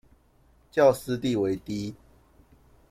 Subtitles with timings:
[0.71, 1.93] 較私地為低